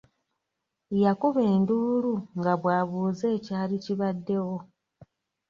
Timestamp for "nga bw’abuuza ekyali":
2.39-3.75